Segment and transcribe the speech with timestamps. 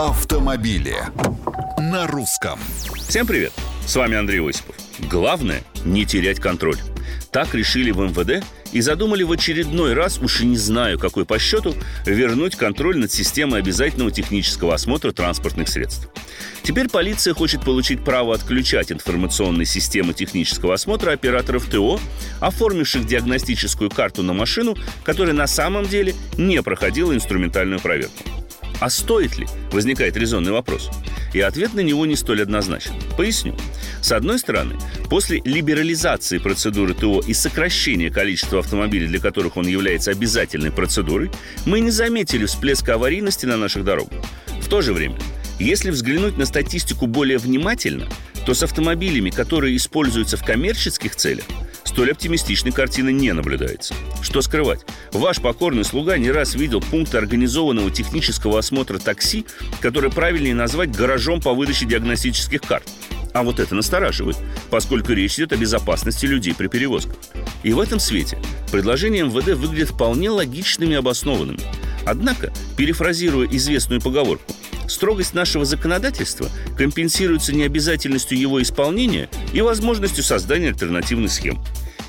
[0.00, 0.96] автомобили
[1.78, 2.58] на русском.
[3.06, 3.52] Всем привет!
[3.84, 4.74] С вами Андрей Осипов.
[5.10, 6.78] Главное– не терять контроль.
[7.30, 8.42] Так решили в МВД
[8.72, 11.74] и задумали в очередной раз, уж и не знаю какой по счету,
[12.06, 16.08] вернуть контроль над системой обязательного технического осмотра транспортных средств.
[16.62, 22.00] Теперь полиция хочет получить право отключать информационные системы технического осмотра операторов ТО,
[22.40, 28.39] оформивших диагностическую карту на машину, которая на самом деле не проходила инструментальную проверку.
[28.80, 29.46] А стоит ли?
[29.72, 30.90] Возникает резонный вопрос.
[31.34, 32.94] И ответ на него не столь однозначен.
[33.16, 33.54] Поясню.
[34.00, 34.76] С одной стороны,
[35.10, 41.30] после либерализации процедуры ТО и сокращения количества автомобилей, для которых он является обязательной процедурой,
[41.66, 44.18] мы не заметили всплеска аварийности на наших дорогах.
[44.60, 45.18] В то же время,
[45.58, 48.08] если взглянуть на статистику более внимательно,
[48.46, 51.44] то с автомобилями, которые используются в коммерческих целях,
[51.90, 53.94] столь оптимистичной картины не наблюдается.
[54.22, 54.86] Что скрывать?
[55.12, 59.44] Ваш покорный слуга не раз видел пункты организованного технического осмотра такси,
[59.80, 62.84] который правильнее назвать гаражом по выдаче диагностических карт.
[63.32, 64.36] А вот это настораживает,
[64.70, 67.16] поскольку речь идет о безопасности людей при перевозках.
[67.64, 68.38] И в этом свете
[68.70, 71.60] предложения МВД выглядят вполне логичными и обоснованными.
[72.06, 74.52] Однако, перефразируя известную поговорку,
[74.88, 76.48] строгость нашего законодательства
[76.78, 81.60] компенсируется необязательностью его исполнения и возможностью создания альтернативных схем.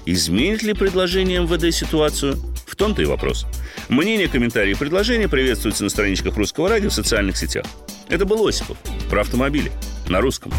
[0.05, 2.37] Изменит ли предложение МВД ситуацию?
[2.65, 3.45] В том-то и вопрос.
[3.89, 7.65] Мнения, комментарии и предложения приветствуются на страничках Русского радио в социальных сетях.
[8.09, 8.77] Это был Осипов
[9.09, 9.71] про автомобили
[10.07, 10.51] на русском.